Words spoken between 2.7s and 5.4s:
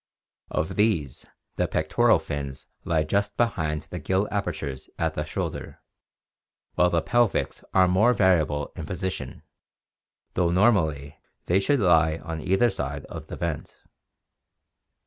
318 ORGANIC EVOLUTION lie just behind the gill apertures at the